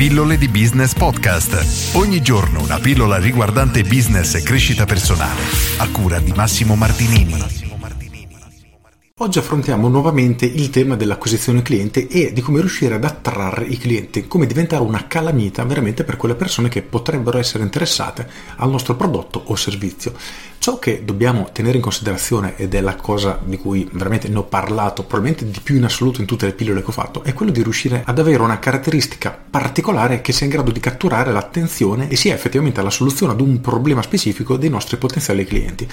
[0.00, 1.94] Pillole di Business Podcast.
[1.94, 5.42] Ogni giorno una pillola riguardante business e crescita personale.
[5.76, 7.34] A cura di Massimo Martinini.
[9.18, 14.26] Oggi affrontiamo nuovamente il tema dell'acquisizione cliente e di come riuscire ad attrarre i clienti,
[14.26, 18.26] come diventare una calamita veramente per quelle persone che potrebbero essere interessate
[18.56, 20.14] al nostro prodotto o servizio.
[20.60, 24.42] Ciò che dobbiamo tenere in considerazione, ed è la cosa di cui veramente ne ho
[24.42, 27.50] parlato probabilmente di più in assoluto in tutte le pillole che ho fatto, è quello
[27.50, 32.16] di riuscire ad avere una caratteristica particolare che sia in grado di catturare l'attenzione e
[32.16, 35.88] sia effettivamente la soluzione ad un problema specifico dei nostri potenziali clienti.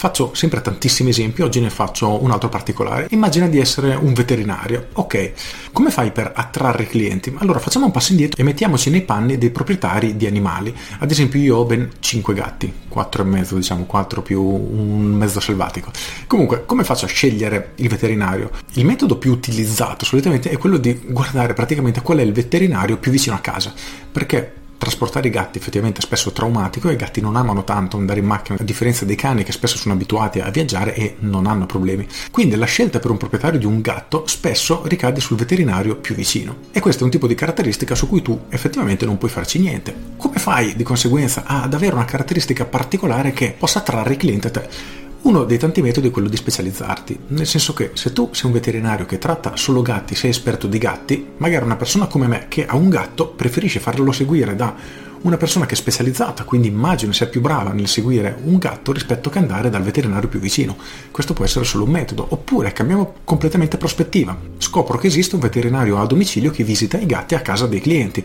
[0.00, 3.06] Faccio sempre tantissimi esempi, oggi ne faccio un altro particolare.
[3.10, 4.88] Immagina di essere un veterinario.
[4.94, 5.32] Ok,
[5.72, 7.34] come fai per attrarre clienti?
[7.38, 10.74] Allora facciamo un passo indietro e mettiamoci nei panni dei proprietari di animali.
[10.98, 15.14] Ad esempio io ho ben 5 gatti, 4 e mezzo diciamo, 4 altro più un
[15.14, 15.92] mezzo selvatico.
[16.26, 18.50] Comunque, come faccio a scegliere il veterinario?
[18.72, 23.12] Il metodo più utilizzato solitamente è quello di guardare praticamente qual è il veterinario più
[23.12, 23.72] vicino a casa,
[24.10, 24.54] perché
[25.00, 28.26] trasportare i gatti effettivamente è spesso traumatico e i gatti non amano tanto andare in
[28.26, 32.06] macchina a differenza dei cani che spesso sono abituati a viaggiare e non hanno problemi.
[32.30, 36.56] Quindi la scelta per un proprietario di un gatto spesso ricade sul veterinario più vicino
[36.70, 39.94] e questo è un tipo di caratteristica su cui tu effettivamente non puoi farci niente.
[40.18, 44.50] Come fai di conseguenza ad avere una caratteristica particolare che possa attrarre i clienti a
[44.50, 44.99] te?
[45.22, 48.52] Uno dei tanti metodi è quello di specializzarti, nel senso che se tu sei un
[48.52, 52.64] veterinario che tratta solo gatti, sei esperto di gatti, magari una persona come me che
[52.64, 54.74] ha un gatto preferisce farlo seguire da
[55.22, 59.28] una persona che è specializzata, quindi immagino sia più brava nel seguire un gatto rispetto
[59.28, 60.76] che andare dal veterinario più vicino.
[61.10, 64.36] Questo può essere solo un metodo, oppure cambiamo completamente prospettiva.
[64.58, 68.24] Scopro che esiste un veterinario a domicilio che visita i gatti a casa dei clienti.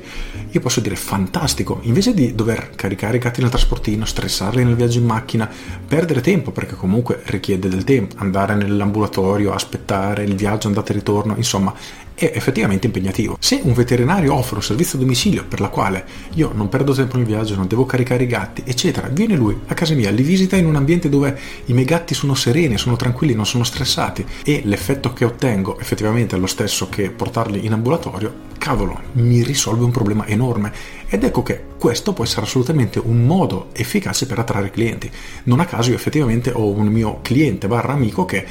[0.51, 4.99] Io posso dire fantastico, invece di dover caricare i gatti nel trasportino, stressarli nel viaggio
[4.99, 5.49] in macchina,
[5.85, 11.33] perdere tempo perché comunque richiede del tempo, andare nell'ambulatorio, aspettare il viaggio andata e ritorno,
[11.35, 11.73] insomma
[12.15, 13.37] è effettivamente impegnativo.
[13.39, 17.17] Se un veterinario offre un servizio a domicilio per la quale io non perdo tempo
[17.17, 20.55] nel viaggio, non devo caricare i gatti, eccetera, viene lui a casa mia, li visita
[20.55, 24.61] in un ambiente dove i miei gatti sono sereni, sono tranquilli, non sono stressati e
[24.63, 29.91] l'effetto che ottengo effettivamente è lo stesso che portarli in ambulatorio, cavolo, mi risolve un
[29.91, 30.71] problema enorme.
[31.07, 35.11] Ed ecco che questo può essere assolutamente un modo efficace per attrarre clienti.
[35.43, 38.45] Non a caso io effettivamente ho un mio cliente barra amico che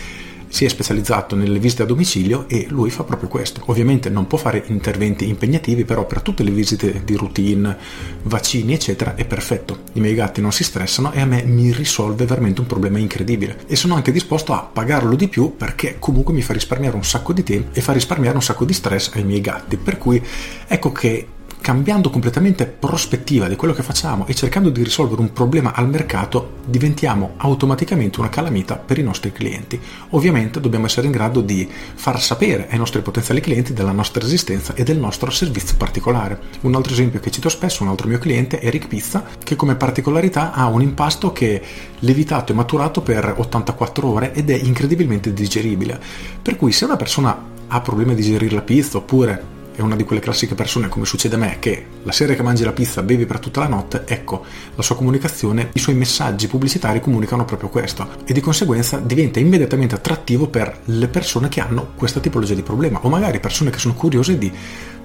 [0.49, 3.62] si è specializzato nelle visite a domicilio e lui fa proprio questo.
[3.66, 7.77] Ovviamente non può fare interventi impegnativi, però per tutte le visite di routine,
[8.22, 9.81] vaccini, eccetera, è perfetto.
[9.94, 13.59] I miei gatti non si stressano e a me mi risolve veramente un problema incredibile.
[13.66, 17.32] E sono anche disposto a pagarlo di più perché comunque mi fa risparmiare un sacco
[17.32, 19.76] di tempo e fa risparmiare un sacco di stress ai miei gatti.
[19.76, 20.22] Per cui
[20.66, 21.26] ecco che
[21.65, 26.57] cambiando completamente prospettiva di quello che facciamo e cercando di risolvere un problema al mercato,
[26.67, 29.81] diventiamo automaticamente una calamita per i nostri clienti.
[30.11, 34.75] Ovviamente dobbiamo essere in grado di far sapere ai nostri potenziali clienti della nostra esistenza
[34.75, 36.39] e del nostro servizio particolare.
[36.61, 39.75] Un altro esempio che cito spesso, un altro mio cliente, è Eric Pizza, che come
[39.75, 41.67] particolarità ha un impasto che è
[42.01, 45.99] levitato e maturato per 84 ore ed è incredibilmente digeribile.
[46.43, 47.35] Per cui se una persona
[47.69, 51.35] ha problemi a digerire la pizza oppure è una di quelle classiche persone, come succede
[51.35, 54.45] a me, che la sera che mangi la pizza bevi per tutta la notte, ecco,
[54.75, 58.09] la sua comunicazione, i suoi messaggi pubblicitari comunicano proprio questo.
[58.25, 63.01] E di conseguenza diventa immediatamente attrattivo per le persone che hanno questa tipologia di problema
[63.03, 64.53] o magari persone che sono curiose di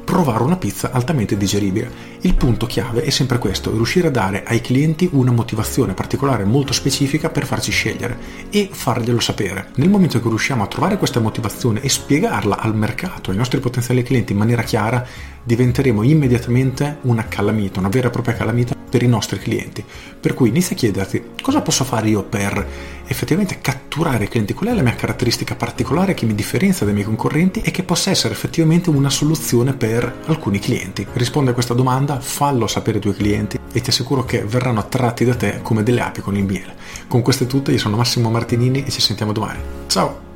[0.10, 2.18] provare una pizza altamente digeribile.
[2.22, 6.74] Il punto chiave è sempre questo, riuscire a dare ai clienti una motivazione particolare molto
[6.74, 8.18] specifica per farci scegliere
[8.50, 9.68] e farglielo sapere.
[9.76, 14.02] Nel momento cui riusciamo a trovare questa motivazione e spiegarla al mercato, ai nostri potenziali
[14.02, 15.06] clienti in maniera chiara,
[15.44, 19.86] diventeremo immediatamente una calamita, una vera e propria calamita per i nostri clienti.
[20.20, 22.68] Per cui inizia a chiederti cosa posso fare io per
[23.10, 27.08] effettivamente catturare i clienti, qual è la mia caratteristica particolare che mi differenzia dai miei
[27.08, 31.08] concorrenti e che possa essere effettivamente una soluzione per alcuni clienti.
[31.14, 35.26] Rispondi a questa domanda, fallo sapere ai tuoi clienti e ti assicuro che verranno attratti
[35.26, 36.76] da te come delle api con il miele.
[37.08, 39.60] Con questo è tutto, io sono Massimo Martinini e ci sentiamo domani.
[39.88, 40.28] Ciao!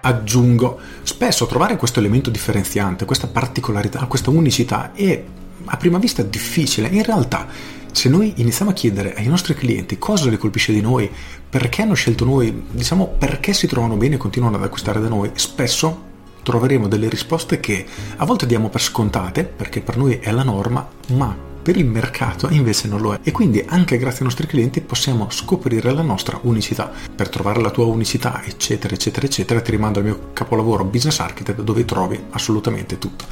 [0.00, 5.22] Aggiungo, spesso trovare questo elemento differenziante, questa particolarità, questa unicità è
[5.68, 7.48] a prima vista difficile, in realtà
[7.96, 11.10] se noi iniziamo a chiedere ai nostri clienti cosa li colpisce di noi,
[11.48, 15.30] perché hanno scelto noi, diciamo perché si trovano bene e continuano ad acquistare da noi,
[15.32, 16.02] spesso
[16.42, 20.86] troveremo delle risposte che a volte diamo per scontate, perché per noi è la norma,
[21.14, 23.20] ma per il mercato invece non lo è.
[23.22, 26.92] E quindi anche grazie ai nostri clienti possiamo scoprire la nostra unicità.
[27.16, 31.62] Per trovare la tua unicità, eccetera, eccetera, eccetera, ti rimando al mio capolavoro Business Architect
[31.62, 33.24] dove trovi assolutamente tutto.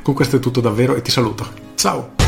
[0.00, 1.44] Con questo è tutto davvero e ti saluto.
[1.74, 2.21] Ciao!